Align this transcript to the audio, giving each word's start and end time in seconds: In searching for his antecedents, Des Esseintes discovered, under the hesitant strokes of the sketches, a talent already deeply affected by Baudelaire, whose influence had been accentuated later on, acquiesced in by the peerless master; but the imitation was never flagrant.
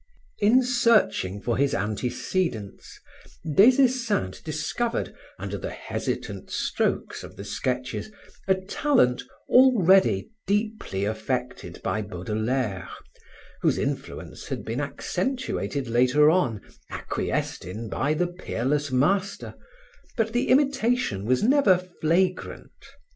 In 0.39 0.63
searching 0.63 1.39
for 1.43 1.57
his 1.57 1.75
antecedents, 1.75 2.99
Des 3.45 3.79
Esseintes 3.79 4.41
discovered, 4.41 5.13
under 5.37 5.59
the 5.59 5.69
hesitant 5.69 6.49
strokes 6.49 7.23
of 7.23 7.35
the 7.35 7.43
sketches, 7.43 8.11
a 8.47 8.55
talent 8.55 9.21
already 9.47 10.31
deeply 10.47 11.05
affected 11.05 11.79
by 11.83 12.01
Baudelaire, 12.01 12.89
whose 13.61 13.77
influence 13.77 14.47
had 14.47 14.65
been 14.65 14.81
accentuated 14.81 15.87
later 15.87 16.31
on, 16.31 16.61
acquiesced 16.89 17.63
in 17.63 17.87
by 17.87 18.15
the 18.15 18.25
peerless 18.25 18.91
master; 18.91 19.53
but 20.17 20.33
the 20.33 20.47
imitation 20.47 21.25
was 21.25 21.43
never 21.43 21.77
flagrant. 21.77 22.71